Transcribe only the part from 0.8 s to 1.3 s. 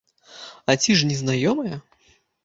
ці ж